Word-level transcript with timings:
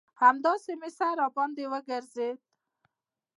همداسې 0.23 0.71
مې 0.79 0.89
سر 0.97 1.13
راباندې 1.21 1.65
وگرځېد. 1.73 2.37